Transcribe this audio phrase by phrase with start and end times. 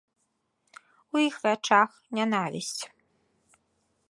[1.17, 1.89] У іх вачах
[2.21, 2.81] нянавісць.